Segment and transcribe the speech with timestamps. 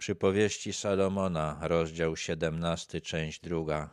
[0.00, 3.90] Przypowieści Salomona, rozdział 17, część druga.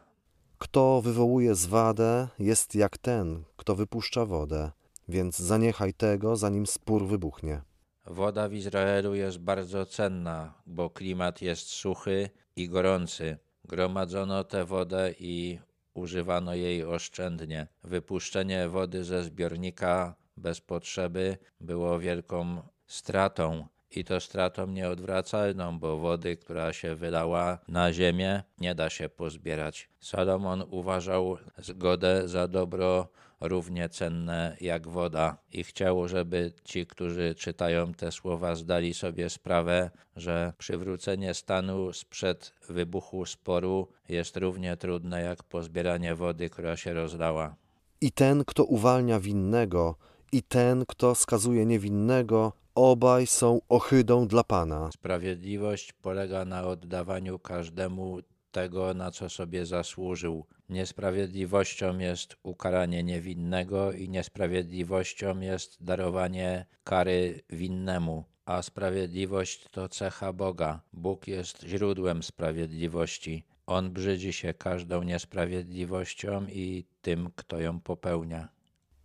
[0.57, 4.71] Kto wywołuje zwadę, jest jak ten, kto wypuszcza wodę,
[5.07, 7.61] więc zaniechaj tego, zanim spór wybuchnie.
[8.05, 13.37] Woda w Izraelu jest bardzo cenna, bo klimat jest suchy i gorący.
[13.65, 15.59] Gromadzono tę wodę i
[15.93, 17.67] używano jej oszczędnie.
[17.83, 23.67] Wypuszczenie wody ze zbiornika bez potrzeby było wielką stratą.
[23.91, 29.89] I to stratą nieodwracalną, bo wody, która się wylała na ziemię, nie da się pozbierać.
[29.99, 33.07] Salomon uważał zgodę za dobro
[33.41, 39.91] równie cenne jak woda i chciał, żeby ci, którzy czytają te słowa, zdali sobie sprawę,
[40.15, 47.55] że przywrócenie stanu sprzed wybuchu sporu jest równie trudne jak pozbieranie wody, która się rozlała.
[48.01, 49.95] I ten, kto uwalnia winnego,
[50.31, 54.91] i ten, kto skazuje niewinnego, obaj są ohydą dla Pana.
[54.91, 58.19] Sprawiedliwość polega na oddawaniu każdemu
[58.51, 60.45] tego, na co sobie zasłużył.
[60.69, 68.23] Niesprawiedliwością jest ukaranie niewinnego i niesprawiedliwością jest darowanie kary winnemu.
[68.45, 70.81] A sprawiedliwość to cecha Boga.
[70.93, 73.45] Bóg jest źródłem sprawiedliwości.
[73.65, 78.49] On brzydzi się każdą niesprawiedliwością i tym, kto ją popełnia.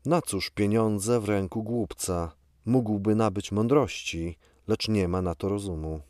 [0.05, 2.42] Na cóż pieniądze w ręku głupca?
[2.67, 4.37] Mógłby nabyć mądrości,
[4.69, 6.01] lecz nie ma na to rozumu.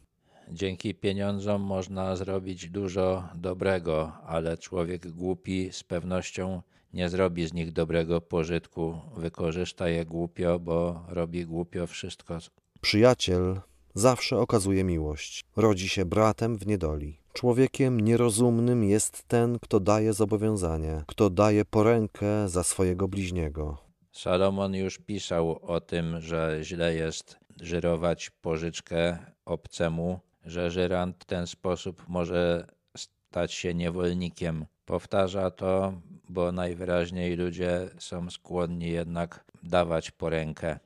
[0.48, 7.72] Dzięki pieniądzom można zrobić dużo dobrego, ale człowiek głupi z pewnością nie zrobi z nich
[7.72, 9.00] dobrego pożytku.
[9.16, 12.38] Wykorzysta je głupio, bo robi głupio wszystko.
[12.80, 13.60] Przyjaciel
[13.94, 17.18] zawsze okazuje miłość, rodzi się bratem w niedoli.
[17.32, 23.91] Człowiekiem nierozumnym jest ten, kto daje zobowiązanie, kto daje porękę za swojego bliźniego.
[24.12, 31.46] Salomon już pisał o tym, że źle jest żyrować pożyczkę obcemu, że żyrant w ten
[31.46, 34.66] sposób może stać się niewolnikiem.
[34.84, 35.92] Powtarza to,
[36.28, 40.78] bo najwyraźniej ludzie są skłonni jednak dawać porękę.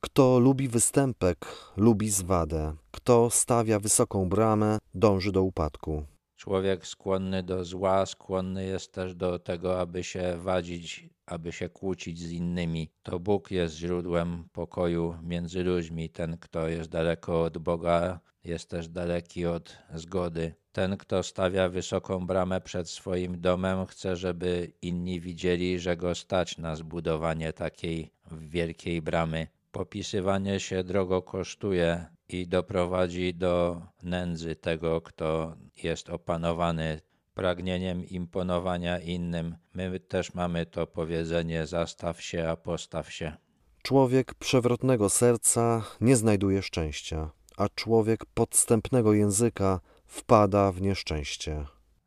[0.00, 1.46] Kto lubi występek,
[1.76, 2.74] lubi zwadę.
[2.90, 6.04] Kto stawia wysoką bramę, dąży do upadku.
[6.44, 12.18] Człowiek skłonny do zła, skłonny jest też do tego, aby się wadzić, aby się kłócić
[12.18, 12.90] z innymi.
[13.02, 16.10] To Bóg jest źródłem pokoju między ludźmi.
[16.10, 20.54] Ten, kto jest daleko od Boga, jest też daleki od zgody.
[20.72, 26.58] Ten, kto stawia wysoką bramę przed swoim domem, chce, żeby inni widzieli, że go stać
[26.58, 29.46] na zbudowanie takiej wielkiej bramy.
[29.72, 37.00] Popisywanie się drogo kosztuje i doprowadzi do nędzy tego, kto jest opanowany
[37.34, 39.56] pragnieniem imponowania innym.
[39.74, 43.36] My też mamy to powiedzenie: zastaw się, a postaw się.
[43.82, 51.64] Człowiek przewrotnego serca nie znajduje szczęścia, a człowiek podstępnego języka wpada w nieszczęście.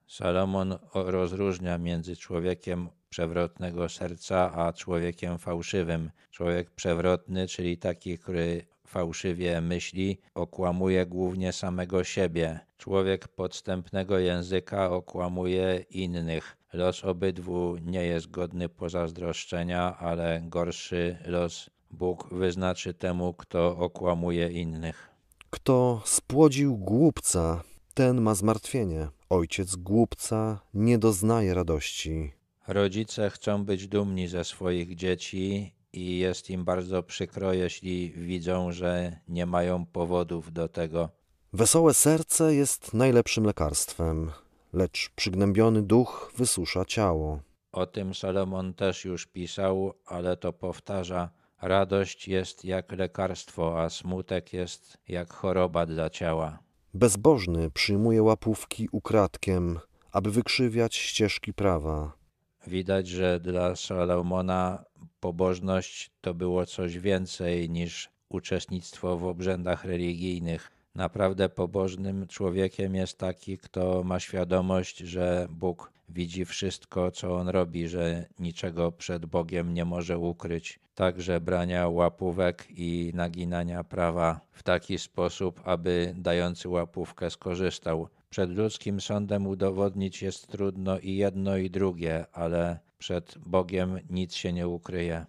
[0.08, 6.12] Salomon rozróżnia między człowiekiem przewrotnego serca a człowiekiem fałszywym.
[6.32, 12.60] Człowiek przewrotny, czyli taki, który fałszywie myśli, okłamuje głównie samego siebie.
[12.78, 16.58] Człowiek podstępnego języka okłamuje innych.
[16.74, 25.10] Los obydwu nie jest godny pozazdroszczenia, ale gorszy los Bóg wyznaczy temu, kto okłamuje innych.
[25.50, 29.08] Kto spłodził głupca, ten ma zmartwienie.
[29.30, 32.32] Ojciec głupca nie doznaje radości.
[32.68, 39.20] Rodzice chcą być dumni ze swoich dzieci i jest im bardzo przykro, jeśli widzą, że
[39.28, 41.10] nie mają powodów do tego.
[41.54, 44.32] Wesołe serce jest najlepszym lekarstwem,
[44.74, 47.40] lecz przygnębiony duch wysusza ciało.
[47.72, 51.30] O tym Salomon też już pisał, ale to powtarza.
[51.62, 56.60] Radość jest jak lekarstwo, a smutek jest jak choroba dla ciała.
[56.94, 59.80] Bezbożny przyjmuje łapówki ukradkiem,
[60.12, 62.18] aby wykrzywiać ścieżki prawa.
[62.68, 64.84] Widać, że dla Salomona
[65.20, 70.72] pobożność to było coś więcej niż uczestnictwo w obrzędach religijnych.
[70.96, 77.88] Naprawdę pobożnym człowiekiem jest taki, kto ma świadomość, że Bóg widzi wszystko, co on robi,
[77.88, 80.80] że niczego przed Bogiem nie może ukryć.
[80.96, 88.08] Także brania łapówek i naginania prawa w taki sposób, aby dający łapówkę skorzystał.
[88.30, 94.54] Przed ludzkim sądem udowodnić jest trudno i jedno, i drugie, ale przed Bogiem nic się
[94.54, 95.26] nie ukryje.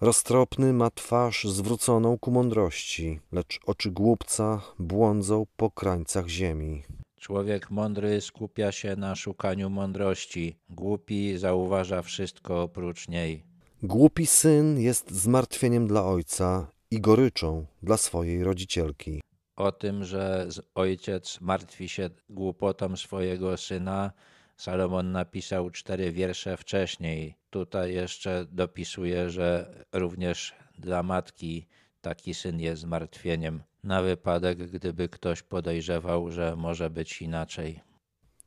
[0.00, 6.82] Roztropny ma twarz zwróconą ku mądrości, lecz oczy głupca błądzą po krańcach ziemi.
[7.20, 13.44] Człowiek mądry skupia się na szukaniu mądrości, głupi zauważa wszystko oprócz niej.
[13.82, 19.20] Głupi syn jest zmartwieniem dla ojca i goryczą dla swojej rodzicielki.
[19.56, 24.12] O tym, że ojciec martwi się głupotą swojego syna,
[24.60, 27.34] Salomon napisał cztery wiersze wcześniej.
[27.50, 31.66] Tutaj jeszcze dopisuje, że również dla matki
[32.00, 37.80] taki syn jest zmartwieniem, na wypadek, gdyby ktoś podejrzewał, że może być inaczej.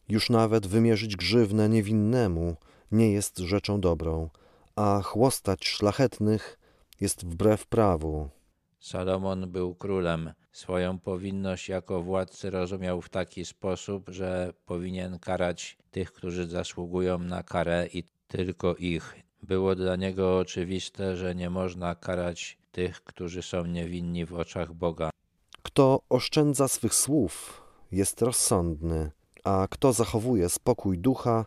[0.10, 2.56] Już nawet wymierzyć grzywnę niewinnemu
[2.92, 4.30] nie jest rzeczą dobrą,
[4.76, 6.60] a chłostać szlachetnych
[7.02, 8.30] jest wbrew prawu.
[8.84, 10.32] Salomon był królem.
[10.52, 17.44] Swoją powinność jako władcy rozumiał w taki sposób, że powinien karać tych, którzy zasługują na
[17.44, 19.16] karę i tylko ich.
[19.44, 25.10] Było dla niego oczywiste, że nie można karać tych, którzy są niewinni w oczach Boga.
[25.62, 29.12] Kto oszczędza swych słów, jest rozsądny,
[29.44, 31.46] a kto zachowuje spokój ducha,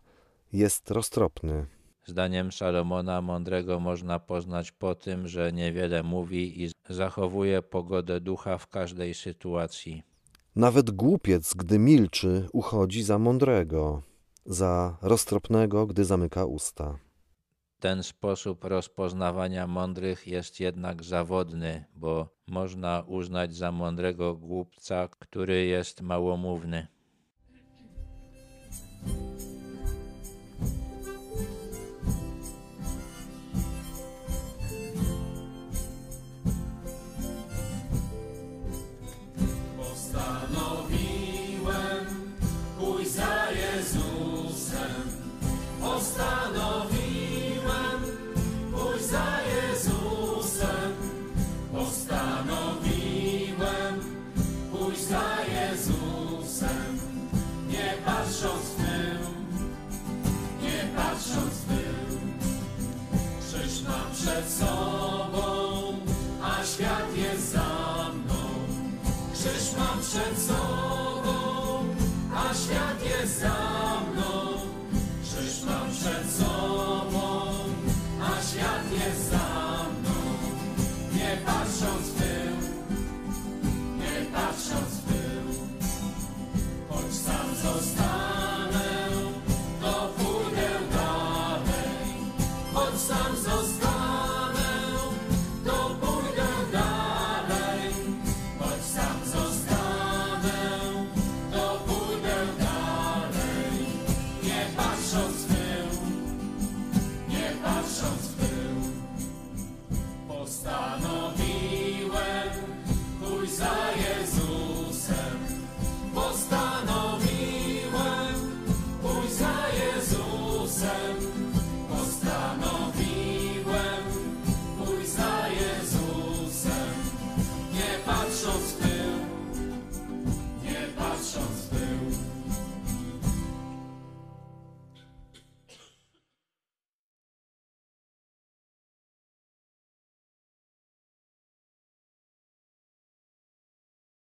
[0.52, 1.66] jest roztropny.
[2.06, 8.66] Zdaniem Salomona mądrego można poznać po tym, że niewiele mówi i zachowuje pogodę ducha w
[8.66, 10.02] każdej sytuacji.
[10.56, 14.02] Nawet głupiec, gdy milczy, uchodzi za mądrego,
[14.44, 16.98] za roztropnego, gdy zamyka usta.
[17.80, 26.00] Ten sposób rozpoznawania mądrych jest jednak zawodny, bo można uznać za mądrego głupca, który jest
[26.00, 26.86] małomówny.
[51.96, 53.94] Postanowiłem
[54.72, 56.98] pójść za Jezusem.
[57.68, 59.30] Nie patrząc w tył,
[60.62, 61.96] nie patrząc w tył.
[63.40, 65.46] Krzyż mam przed sobą,
[66.42, 68.44] a świat jest za mną.
[69.34, 70.65] Krzyż mam przed sobą,